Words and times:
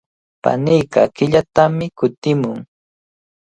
Paniiqa 0.43 1.01
killatami 1.15 1.85
kutimun. 1.97 2.59